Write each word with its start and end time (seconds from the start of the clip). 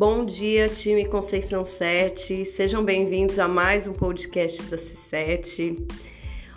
Bom 0.00 0.24
dia, 0.24 0.66
time 0.66 1.04
Conceição 1.04 1.62
7. 1.62 2.46
Sejam 2.46 2.82
bem-vindos 2.82 3.38
a 3.38 3.46
mais 3.46 3.86
um 3.86 3.92
podcast 3.92 4.62
da 4.62 4.78
C7. 4.78 5.76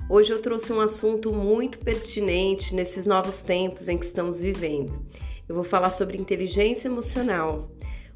Hoje 0.10 0.32
eu 0.32 0.42
trouxe 0.42 0.72
um 0.72 0.80
assunto 0.80 1.34
muito 1.34 1.78
pertinente 1.80 2.74
nesses 2.74 3.06
novos 3.06 3.42
tempos 3.42 3.90
em 3.90 3.98
que 3.98 4.06
estamos 4.06 4.40
vivendo. 4.40 4.94
Eu 5.46 5.56
vou 5.56 5.66
falar 5.66 5.90
sobre 5.90 6.18
inteligência 6.18 6.88
emocional, 6.88 7.66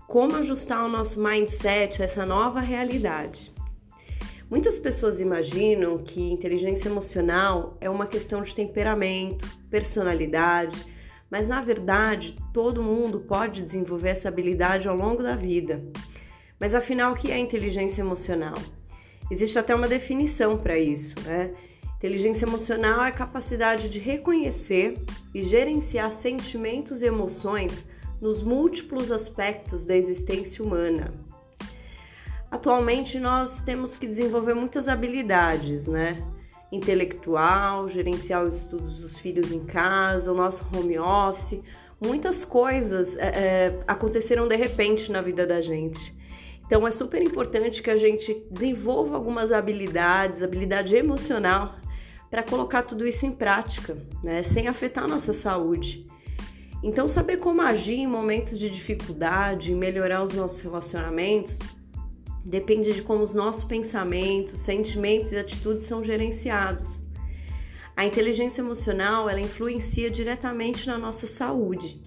como 0.08 0.34
ajustar 0.38 0.86
o 0.86 0.90
nosso 0.90 1.22
mindset 1.22 2.02
a 2.02 2.06
essa 2.06 2.26
nova 2.26 2.62
realidade. 2.62 3.52
Muitas 4.50 4.80
pessoas 4.80 5.20
imaginam 5.20 5.98
que 5.98 6.22
inteligência 6.22 6.88
emocional 6.88 7.76
é 7.82 7.90
uma 7.90 8.08
questão 8.08 8.44
de 8.44 8.56
temperamento, 8.56 9.46
personalidade, 9.70 10.80
mas 11.30 11.48
na 11.48 11.62
verdade 11.62 12.36
todo 12.54 12.84
mundo 12.84 13.20
pode 13.20 13.62
desenvolver 13.62 14.10
essa 14.10 14.30
habilidade 14.30 14.88
ao 14.88 14.96
longo 14.96 15.22
da 15.22 15.36
vida. 15.36 15.80
Mas 16.60 16.74
afinal, 16.74 17.14
o 17.14 17.16
que 17.16 17.32
é 17.32 17.38
inteligência 17.38 18.02
emocional? 18.02 18.56
Existe 19.30 19.60
até 19.60 19.76
uma 19.76 19.88
definição 19.88 20.58
para 20.58 20.78
isso, 20.78 21.14
né? 21.26 21.54
Inteligência 21.98 22.46
emocional 22.46 23.04
é 23.04 23.10
a 23.10 23.12
capacidade 23.12 23.90
de 23.90 24.00
reconhecer 24.00 24.94
e 25.34 25.42
gerenciar 25.42 26.12
sentimentos 26.12 27.02
e 27.02 27.08
emoções 27.08 27.90
nos 28.22 28.42
múltiplos 28.42 29.12
aspectos 29.12 29.84
da 29.84 29.96
existência 29.96 30.64
humana. 30.64 31.14
Atualmente 32.50 33.20
nós 33.20 33.60
temos 33.62 33.98
que 33.98 34.08
desenvolver 34.08 34.54
muitas 34.54 34.88
habilidades, 34.88 35.88
né? 35.88 36.16
Intelectual, 36.72 37.90
gerenciar 37.90 38.44
os 38.44 38.56
estudos 38.56 39.00
dos 39.00 39.18
filhos 39.18 39.52
em 39.52 39.66
casa, 39.66 40.32
o 40.32 40.36
nosso 40.36 40.66
home 40.74 41.00
office, 41.00 41.62
muitas 42.02 42.44
coisas 42.44 43.16
é, 43.18 43.28
é, 43.28 43.80
aconteceram 43.88 44.48
de 44.48 44.56
repente 44.56 45.12
na 45.12 45.22
vida 45.22 45.46
da 45.46 45.62
gente. 45.62 46.16
Então 46.66 46.86
é 46.86 46.92
super 46.92 47.22
importante 47.22 47.82
que 47.82 47.90
a 47.90 47.98
gente 47.98 48.46
desenvolva 48.52 49.16
algumas 49.16 49.52
habilidades, 49.52 50.44
habilidade 50.44 50.96
emocional, 50.96 51.76
para 52.30 52.44
colocar 52.44 52.84
tudo 52.84 53.08
isso 53.08 53.26
em 53.26 53.32
prática, 53.32 53.98
né? 54.22 54.44
Sem 54.44 54.68
afetar 54.68 55.08
nossa 55.08 55.32
saúde. 55.32 56.06
Então 56.84 57.08
saber 57.08 57.38
como 57.38 57.62
agir 57.62 57.96
em 57.96 58.08
momentos 58.08 58.60
de 58.60 58.70
dificuldade, 58.70 59.74
melhorar 59.74 60.24
os 60.24 60.34
nossos 60.34 60.60
relacionamentos 60.60 61.58
depende 62.48 62.94
de 62.94 63.02
como 63.02 63.24
os 63.24 63.34
nossos 63.34 63.66
pensamentos, 63.66 64.62
sentimentos 64.62 65.34
e 65.34 65.38
atitudes 65.38 65.86
são 65.86 66.02
gerenciados. 66.02 67.02
A 67.94 68.06
inteligência 68.06 68.62
emocional, 68.62 69.30
ela 69.30 69.42
influencia 69.42 70.10
diretamente 70.10 70.88
na 70.88 70.98
nossa 70.98 71.28
saúde. 71.28 72.02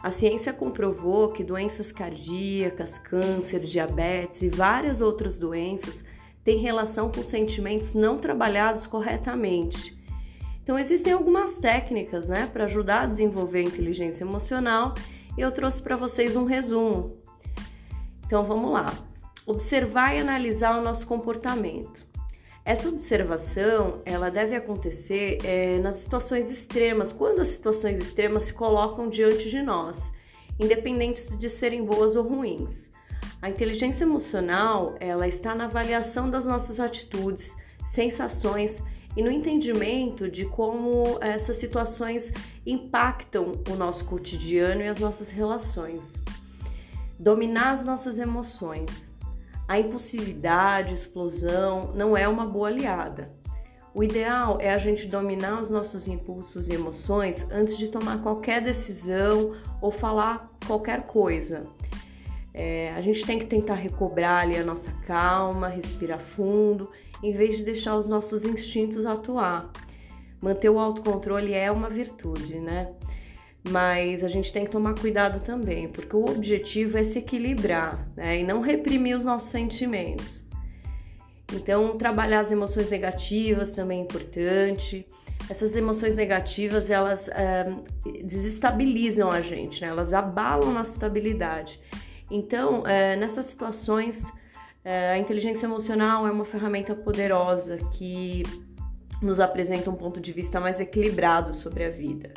A 0.00 0.12
ciência 0.12 0.52
comprovou 0.52 1.32
que 1.32 1.42
doenças 1.42 1.90
cardíacas, 1.90 2.98
câncer, 2.98 3.60
diabetes 3.60 4.42
e 4.42 4.48
várias 4.48 5.00
outras 5.00 5.40
doenças 5.40 6.04
têm 6.44 6.58
relação 6.58 7.10
com 7.10 7.24
sentimentos 7.24 7.94
não 7.94 8.18
trabalhados 8.18 8.86
corretamente. 8.86 9.98
Então 10.62 10.78
existem 10.78 11.12
algumas 11.12 11.56
técnicas, 11.56 12.28
né, 12.28 12.48
para 12.52 12.64
ajudar 12.64 13.02
a 13.02 13.06
desenvolver 13.06 13.60
a 13.60 13.62
inteligência 13.62 14.22
emocional, 14.22 14.94
e 15.36 15.40
eu 15.40 15.50
trouxe 15.50 15.82
para 15.82 15.96
vocês 15.96 16.36
um 16.36 16.44
resumo. 16.44 17.16
Então 18.24 18.44
vamos 18.44 18.70
lá 18.70 18.86
observar 19.46 20.14
e 20.14 20.20
analisar 20.20 20.78
o 20.78 20.82
nosso 20.82 21.06
comportamento. 21.06 22.04
Essa 22.64 22.88
observação 22.88 24.00
ela 24.06 24.30
deve 24.30 24.56
acontecer 24.56 25.38
é, 25.44 25.78
nas 25.78 25.96
situações 25.96 26.50
extremas, 26.50 27.12
quando 27.12 27.40
as 27.40 27.48
situações 27.48 27.98
extremas 27.98 28.44
se 28.44 28.54
colocam 28.54 29.10
diante 29.10 29.50
de 29.50 29.60
nós, 29.60 30.10
independentes 30.58 31.38
de 31.38 31.50
serem 31.50 31.84
boas 31.84 32.16
ou 32.16 32.26
ruins. 32.26 32.88
A 33.42 33.50
inteligência 33.50 34.04
emocional 34.04 34.94
ela 34.98 35.28
está 35.28 35.54
na 35.54 35.66
avaliação 35.66 36.30
das 36.30 36.46
nossas 36.46 36.80
atitudes, 36.80 37.54
sensações 37.86 38.82
e 39.14 39.22
no 39.22 39.30
entendimento 39.30 40.30
de 40.30 40.46
como 40.46 41.18
essas 41.20 41.58
situações 41.58 42.32
impactam 42.64 43.52
o 43.70 43.74
nosso 43.74 44.06
cotidiano 44.06 44.80
e 44.80 44.88
as 44.88 44.98
nossas 44.98 45.30
relações. 45.30 46.14
Dominar 47.18 47.72
as 47.72 47.84
nossas 47.84 48.18
emoções. 48.18 49.13
A 49.66 49.78
impulsividade, 49.78 50.92
explosão 50.92 51.92
não 51.94 52.16
é 52.16 52.28
uma 52.28 52.46
boa 52.46 52.68
aliada. 52.68 53.32
O 53.94 54.02
ideal 54.02 54.58
é 54.60 54.74
a 54.74 54.78
gente 54.78 55.06
dominar 55.06 55.62
os 55.62 55.70
nossos 55.70 56.08
impulsos 56.08 56.68
e 56.68 56.74
emoções 56.74 57.46
antes 57.50 57.78
de 57.78 57.88
tomar 57.88 58.20
qualquer 58.22 58.60
decisão 58.60 59.56
ou 59.80 59.92
falar 59.92 60.48
qualquer 60.66 61.06
coisa. 61.06 61.66
É, 62.52 62.92
a 62.92 63.00
gente 63.00 63.24
tem 63.24 63.38
que 63.38 63.46
tentar 63.46 63.74
recobrar 63.74 64.42
ali 64.42 64.56
a 64.56 64.64
nossa 64.64 64.90
calma, 65.06 65.68
respirar 65.68 66.20
fundo, 66.20 66.90
em 67.22 67.32
vez 67.32 67.56
de 67.56 67.64
deixar 67.64 67.96
os 67.96 68.08
nossos 68.08 68.44
instintos 68.44 69.06
atuar. 69.06 69.70
Manter 70.42 70.68
o 70.68 70.78
autocontrole 70.78 71.54
é 71.54 71.70
uma 71.70 71.88
virtude, 71.88 72.60
né? 72.60 72.94
Mas 73.70 74.22
a 74.22 74.28
gente 74.28 74.52
tem 74.52 74.64
que 74.64 74.70
tomar 74.70 74.94
cuidado 74.94 75.42
também, 75.42 75.88
porque 75.88 76.14
o 76.14 76.24
objetivo 76.24 76.98
é 76.98 77.04
se 77.04 77.18
equilibrar 77.18 78.06
né? 78.14 78.40
e 78.40 78.44
não 78.44 78.60
reprimir 78.60 79.16
os 79.16 79.24
nossos 79.24 79.50
sentimentos. 79.50 80.44
Então, 81.52 81.96
trabalhar 81.96 82.40
as 82.40 82.50
emoções 82.50 82.90
negativas 82.90 83.72
também 83.72 84.00
é 84.00 84.02
importante. 84.02 85.06
Essas 85.48 85.76
emoções 85.76 86.14
negativas 86.14 86.90
elas 86.90 87.28
é, 87.28 87.72
desestabilizam 88.24 89.30
a 89.30 89.40
gente, 89.40 89.80
né? 89.80 89.88
elas 89.88 90.12
abalam 90.12 90.72
nossa 90.72 90.92
estabilidade. 90.92 91.80
Então, 92.30 92.86
é, 92.86 93.16
nessas 93.16 93.46
situações, 93.46 94.30
é, 94.84 95.12
a 95.12 95.18
inteligência 95.18 95.66
emocional 95.66 96.26
é 96.26 96.30
uma 96.30 96.44
ferramenta 96.44 96.94
poderosa 96.94 97.78
que 97.92 98.42
nos 99.22 99.40
apresenta 99.40 99.90
um 99.90 99.94
ponto 99.94 100.20
de 100.20 100.32
vista 100.32 100.60
mais 100.60 100.80
equilibrado 100.80 101.54
sobre 101.54 101.84
a 101.84 101.90
vida 101.90 102.32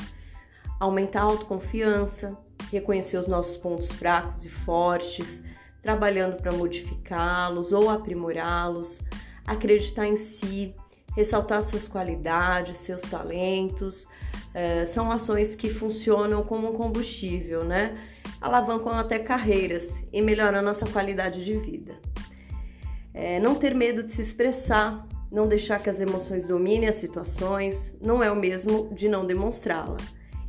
aumentar 0.79 1.21
a 1.21 1.25
autoconfiança, 1.25 2.37
reconhecer 2.71 3.17
os 3.17 3.27
nossos 3.27 3.57
pontos 3.57 3.91
fracos 3.91 4.45
e 4.45 4.49
fortes, 4.49 5.41
trabalhando 5.81 6.37
para 6.37 6.51
modificá-los 6.51 7.71
ou 7.71 7.89
aprimorá-los, 7.89 8.99
acreditar 9.45 10.05
em 10.05 10.17
si, 10.17 10.75
ressaltar 11.15 11.63
suas 11.63 11.87
qualidades, 11.87 12.77
seus 12.79 13.01
talentos. 13.03 14.07
É, 14.53 14.85
são 14.85 15.11
ações 15.11 15.55
que 15.55 15.69
funcionam 15.69 16.43
como 16.43 16.69
um 16.69 16.73
combustível, 16.73 17.63
né? 17.63 17.93
Alavancam 18.41 18.97
até 18.97 19.17
carreiras 19.17 19.89
e 20.11 20.21
melhoram 20.21 20.61
nossa 20.61 20.85
qualidade 20.85 21.43
de 21.43 21.57
vida. 21.57 21.95
É, 23.13 23.39
não 23.39 23.55
ter 23.55 23.73
medo 23.73 24.03
de 24.03 24.11
se 24.11 24.21
expressar, 24.21 25.07
não 25.31 25.47
deixar 25.47 25.79
que 25.79 25.89
as 25.89 25.99
emoções 25.99 26.45
dominem 26.45 26.87
as 26.87 26.97
situações, 26.97 27.97
não 27.99 28.21
é 28.21 28.31
o 28.31 28.35
mesmo 28.35 28.93
de 28.93 29.09
não 29.09 29.25
demonstrá-la 29.25 29.97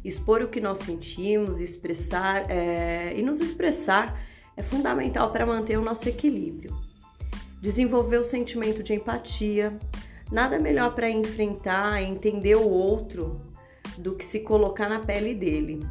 expor 0.04 0.42
o 0.42 0.48
que 0.48 0.60
nós 0.60 0.78
sentimos, 0.80 1.60
expressar 1.60 2.50
é, 2.50 3.14
e 3.16 3.22
nos 3.22 3.40
expressar 3.40 4.18
é 4.56 4.62
fundamental 4.62 5.30
para 5.30 5.46
manter 5.46 5.78
o 5.78 5.82
nosso 5.82 6.08
equilíbrio. 6.08 6.76
Desenvolver 7.60 8.18
o 8.18 8.24
sentimento 8.24 8.82
de 8.82 8.94
empatia, 8.94 9.78
nada 10.30 10.58
melhor 10.58 10.94
para 10.94 11.08
enfrentar 11.08 12.02
e 12.02 12.06
entender 12.06 12.56
o 12.56 12.68
outro 12.68 13.40
do 13.96 14.14
que 14.14 14.24
se 14.24 14.40
colocar 14.40 14.88
na 14.88 15.00
pele 15.00 15.34
dele. 15.34 15.86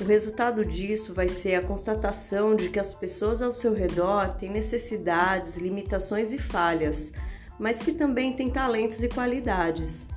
O 0.00 0.04
resultado 0.04 0.64
disso 0.64 1.12
vai 1.12 1.28
ser 1.28 1.56
a 1.56 1.62
constatação 1.62 2.56
de 2.56 2.68
que 2.70 2.80
as 2.80 2.94
pessoas 2.94 3.42
ao 3.42 3.52
seu 3.52 3.74
redor 3.74 4.34
têm 4.38 4.50
necessidades, 4.50 5.56
limitações 5.56 6.32
e 6.32 6.38
falhas, 6.38 7.12
mas 7.58 7.82
que 7.82 7.92
também 7.92 8.34
têm 8.34 8.50
talentos 8.50 9.02
e 9.02 9.08
qualidades. 9.08 10.09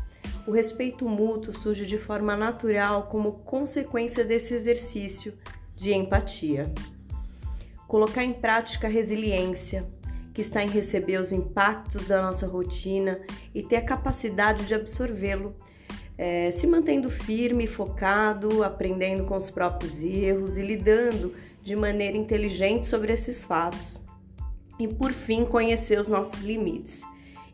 O 0.46 0.52
respeito 0.52 1.08
mútuo 1.08 1.54
surge 1.54 1.86
de 1.86 1.98
forma 1.98 2.36
natural 2.36 3.04
como 3.04 3.40
consequência 3.40 4.26
desse 4.26 4.54
exercício 4.54 5.34
de 5.76 5.94
empatia. 5.94 6.72
Colocar 7.88 8.24
em 8.24 8.34
prática 8.34 8.88
a 8.88 8.90
resiliência, 8.90 9.88
que 10.34 10.42
está 10.42 10.64
em 10.64 10.70
receber 10.70 11.18
os 11.18 11.32
impactos 11.32 12.08
da 12.08 12.22
nossa 12.22 12.48
rotina 12.48 13.22
e 13.54 13.64
ter 13.64 13.78
a 13.78 13.86
capacidade 13.86 14.66
de 14.66 14.74
absorvê-lo, 14.74 15.56
é, 16.18 16.52
se 16.52 16.68
mantendo 16.68 17.10
firme 17.10 17.68
focado, 17.68 18.64
aprendendo 18.64 19.26
com 19.26 19.38
os 19.38 19.50
próprios 19.50 20.02
erros 20.02 20.58
e 20.58 20.62
lidando 20.62 21.34
de 21.62 21.76
maneira 21.76 22.18
inteligente 22.18 22.86
sobre 22.86 23.14
esses 23.14 23.44
fatos. 23.44 24.00
E 24.80 24.88
por 24.88 25.12
fim, 25.12 25.46
conhecer 25.46 26.00
os 26.00 26.08
nossos 26.08 26.42
limites. 26.42 27.04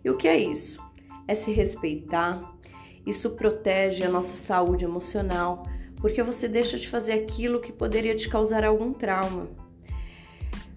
E 0.04 0.10
o 0.10 0.18
que 0.18 0.28
é 0.28 0.38
isso? 0.38 0.82
É 1.28 1.36
se 1.36 1.52
respeitar, 1.52 2.58
isso 3.06 3.32
protege 3.32 4.04
a 4.04 4.10
nossa 4.10 4.36
saúde 4.36 4.86
emocional, 4.86 5.64
porque 5.98 6.24
você 6.24 6.48
deixa 6.48 6.78
de 6.78 6.88
fazer 6.88 7.14
aquilo 7.14 7.60
que 7.60 7.72
poderia 7.72 8.16
te 8.16 8.30
causar 8.30 8.64
algum 8.64 8.94
trauma. 8.94 9.48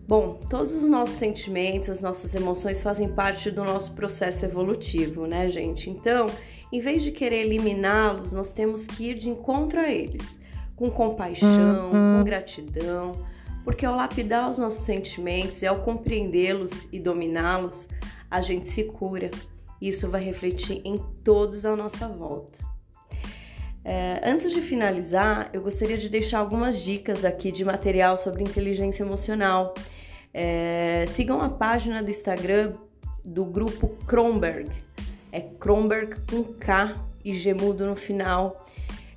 Bom, 0.07 0.39
todos 0.51 0.75
os 0.75 0.85
nossos 0.85 1.17
sentimentos, 1.17 1.89
as 1.89 2.01
nossas 2.01 2.35
emoções 2.35 2.83
fazem 2.83 3.09
parte 3.09 3.51
do 3.51 3.65
nosso 3.65 3.95
processo 3.95 4.45
evolutivo, 4.45 5.27
né, 5.27 5.49
gente? 5.49 5.89
Então, 5.89 6.27
em 6.73 6.81
vez 6.81 7.03
de 7.03 7.13
querer 7.13 7.47
eliminá-los, 7.47 8.33
nós 8.33 8.53
temos 8.53 8.87
que 8.87 9.11
ir 9.11 9.15
de 9.15 9.29
encontro 9.29 9.79
a 9.79 9.89
eles, 9.89 10.39
com 10.75 10.91
compaixão, 10.91 11.91
com 11.91 12.25
gratidão, 12.25 13.13
porque 13.65 13.87
ao 13.87 13.95
lapidar 13.95 14.51
os 14.51 14.59
nossos 14.59 14.85
sentimentos 14.85 15.63
e 15.63 15.67
ao 15.67 15.81
compreendê-los 15.83 16.89
e 16.93 16.99
dominá-los, 16.99 17.87
a 18.31 18.41
gente 18.43 18.69
se 18.69 18.85
cura. 18.85 19.31
Isso 19.82 20.08
vai 20.08 20.23
refletir 20.23 20.81
em 20.84 20.96
todos 21.25 21.67
à 21.67 21.75
nossa 21.75 22.06
volta. 22.06 22.56
É, 23.84 24.20
antes 24.23 24.52
de 24.52 24.61
finalizar, 24.61 25.50
eu 25.52 25.61
gostaria 25.61 25.99
de 25.99 26.08
deixar 26.08 26.38
algumas 26.38 26.81
dicas 26.81 27.25
aqui 27.25 27.50
de 27.50 27.64
material 27.64 28.17
sobre 28.17 28.44
inteligência 28.44 29.02
emocional. 29.02 29.75
É, 30.32 31.05
sigam 31.08 31.40
a 31.40 31.49
página 31.49 32.00
do 32.00 32.08
Instagram 32.08 32.75
do 33.25 33.44
grupo 33.44 33.88
Kronberg. 34.06 34.70
É 35.32 35.40
Kronberg 35.40 36.14
com 36.31 36.44
K 36.44 36.94
e 37.25 37.34
gemudo 37.34 37.84
no 37.84 37.96
final. 37.96 38.64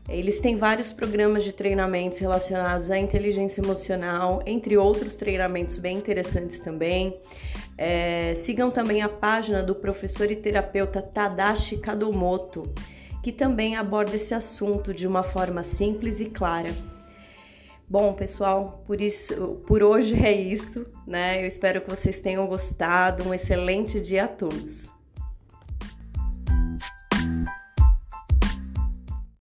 Eles 0.09 0.39
têm 0.39 0.55
vários 0.55 0.91
programas 0.91 1.43
de 1.43 1.51
treinamentos 1.51 2.17
relacionados 2.17 2.89
à 2.89 2.97
inteligência 2.97 3.61
emocional, 3.61 4.41
entre 4.47 4.77
outros 4.77 5.15
treinamentos 5.15 5.77
bem 5.77 5.97
interessantes 5.97 6.59
também. 6.59 7.19
É, 7.77 8.33
sigam 8.35 8.71
também 8.71 9.01
a 9.01 9.09
página 9.09 9.61
do 9.61 9.75
professor 9.75 10.31
e 10.31 10.35
terapeuta 10.35 11.01
Tadashi 11.01 11.77
Kadomoto, 11.77 12.63
que 13.21 13.31
também 13.31 13.75
aborda 13.75 14.15
esse 14.15 14.33
assunto 14.33 14.93
de 14.93 15.05
uma 15.05 15.23
forma 15.23 15.63
simples 15.63 16.19
e 16.19 16.25
clara. 16.25 16.69
Bom, 17.87 18.13
pessoal, 18.13 18.83
por 18.87 18.99
isso, 18.99 19.61
por 19.67 19.83
hoje 19.83 20.15
é 20.15 20.31
isso, 20.31 20.87
né? 21.05 21.43
Eu 21.43 21.47
espero 21.47 21.81
que 21.81 21.89
vocês 21.89 22.19
tenham 22.19 22.47
gostado. 22.47 23.27
Um 23.27 23.33
excelente 23.33 23.99
dia 23.99 24.25
a 24.25 24.27
todos. 24.27 24.94